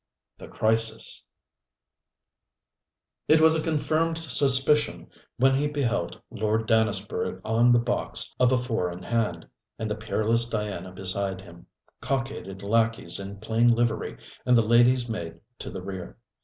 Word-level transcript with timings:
THE 0.39 0.47
CRISIS 0.47 1.21
It 3.27 3.39
was 3.39 3.55
a 3.55 3.61
confirmed 3.61 4.17
suspicion 4.17 5.11
when 5.37 5.53
he 5.53 5.67
beheld 5.67 6.19
Lord 6.31 6.65
Dannisburgh 6.67 7.39
on 7.45 7.71
the 7.71 7.77
box 7.77 8.33
of 8.39 8.51
a 8.51 8.57
four 8.57 8.91
in 8.91 9.03
hand, 9.03 9.47
and 9.77 9.91
the 9.91 9.95
peerless 9.95 10.49
Diana 10.49 10.91
beside 10.91 11.41
him, 11.41 11.67
cockaded 12.01 12.63
lackeys 12.63 13.19
in 13.19 13.37
plain 13.41 13.69
livery 13.69 14.17
and 14.43 14.57
the 14.57 14.63
lady's 14.63 15.07
maid 15.07 15.39
to 15.59 15.69
the 15.69 15.83
rear. 15.83 16.17